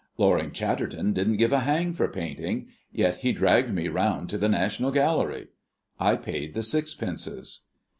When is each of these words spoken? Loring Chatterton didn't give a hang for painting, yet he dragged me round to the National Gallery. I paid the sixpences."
Loring 0.17 0.51
Chatterton 0.51 1.13
didn't 1.13 1.37
give 1.37 1.51
a 1.51 1.59
hang 1.59 1.93
for 1.93 2.07
painting, 2.07 2.69
yet 2.91 3.17
he 3.17 3.31
dragged 3.31 3.69
me 3.71 3.87
round 3.87 4.29
to 4.31 4.37
the 4.39 4.49
National 4.49 4.89
Gallery. 4.89 5.49
I 5.99 6.15
paid 6.15 6.55
the 6.55 6.63
sixpences." 6.63 7.67